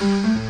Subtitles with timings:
[0.00, 0.43] Mm-hmm.